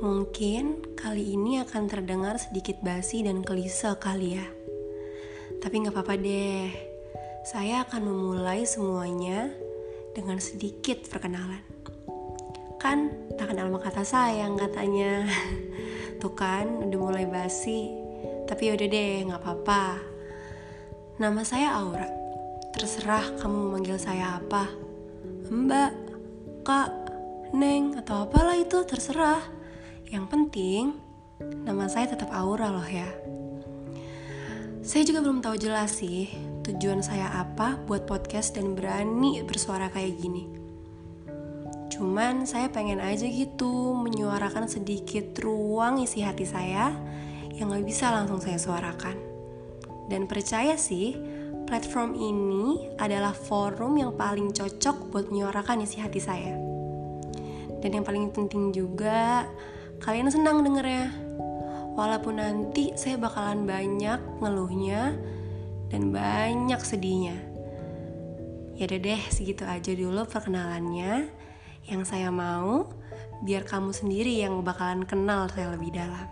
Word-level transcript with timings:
Mungkin 0.00 0.96
kali 0.96 1.36
ini 1.36 1.60
akan 1.60 1.84
terdengar 1.84 2.40
sedikit 2.40 2.80
basi 2.80 3.20
dan 3.20 3.44
kelise 3.44 3.92
kali 4.00 4.40
ya. 4.40 4.48
Tapi 5.60 5.74
nggak 5.84 5.92
apa-apa 5.92 6.16
deh. 6.16 6.72
Saya 7.44 7.84
akan 7.84 8.08
memulai 8.08 8.64
semuanya 8.64 9.52
dengan 10.16 10.40
sedikit 10.40 11.04
perkenalan. 11.04 11.60
Kan 12.80 13.12
tak 13.36 13.52
kenal 13.52 13.68
maka 13.68 13.92
kata 13.92 14.08
sayang 14.08 14.56
katanya. 14.56 15.28
Tuh 16.24 16.32
kan 16.32 16.88
udah 16.88 16.96
mulai 16.96 17.28
basi. 17.28 17.92
Tapi 18.48 18.72
yaudah 18.72 18.88
deh 18.88 19.28
nggak 19.28 19.44
apa-apa. 19.44 20.00
Nama 21.20 21.40
saya 21.44 21.76
Aura. 21.76 22.08
Terserah 22.72 23.36
kamu 23.36 23.68
memanggil 23.68 24.00
saya 24.00 24.40
apa. 24.40 24.64
Mbak, 25.52 25.92
Kak, 26.64 26.99
Neng, 27.50 27.98
atau 27.98 28.30
apalah 28.30 28.54
itu 28.54 28.86
terserah. 28.86 29.42
Yang 30.06 30.24
penting, 30.30 30.82
nama 31.66 31.90
saya 31.90 32.14
tetap 32.14 32.30
Aura 32.30 32.70
loh 32.70 32.86
ya. 32.86 33.10
Saya 34.80 35.02
juga 35.02 35.20
belum 35.20 35.42
tahu 35.42 35.60
jelas 35.60 35.98
sih 35.98 36.30
tujuan 36.64 37.02
saya 37.04 37.28
apa 37.36 37.76
buat 37.84 38.06
podcast 38.06 38.54
dan 38.56 38.78
berani 38.78 39.42
bersuara 39.42 39.90
kayak 39.90 40.14
gini. 40.18 40.48
Cuman 41.90 42.48
saya 42.48 42.72
pengen 42.72 43.02
aja 43.02 43.28
gitu 43.28 43.92
menyuarakan 43.92 44.70
sedikit 44.70 45.36
ruang 45.42 46.00
isi 46.00 46.24
hati 46.24 46.48
saya 46.48 46.96
yang 47.52 47.74
gak 47.74 47.84
bisa 47.84 48.08
langsung 48.08 48.40
saya 48.40 48.56
suarakan. 48.56 49.18
Dan 50.08 50.24
percaya 50.24 50.80
sih, 50.80 51.12
platform 51.68 52.16
ini 52.16 52.88
adalah 52.96 53.36
forum 53.36 54.00
yang 54.00 54.16
paling 54.16 54.54
cocok 54.54 55.12
buat 55.12 55.28
menyuarakan 55.28 55.84
isi 55.84 56.00
hati 56.00 56.22
saya. 56.22 56.79
Dan 57.80 58.00
yang 58.00 58.04
paling 58.04 58.28
penting 58.32 58.72
juga, 58.72 59.48
kalian 60.04 60.28
senang 60.28 60.64
dengernya. 60.64 61.12
Walaupun 61.96 62.40
nanti 62.40 62.96
saya 62.96 63.20
bakalan 63.20 63.68
banyak 63.68 64.20
ngeluhnya 64.40 65.16
dan 65.90 66.14
banyak 66.14 66.80
sedihnya. 66.80 67.36
Ya 68.80 68.88
deh, 68.88 69.20
segitu 69.28 69.68
aja 69.68 69.92
dulu 69.92 70.24
perkenalannya. 70.24 71.28
Yang 71.84 72.02
saya 72.08 72.32
mau, 72.32 72.88
biar 73.44 73.68
kamu 73.68 73.92
sendiri 73.92 74.40
yang 74.40 74.64
bakalan 74.64 75.04
kenal 75.04 75.48
saya 75.52 75.76
lebih 75.76 75.92
dalam. 75.92 76.28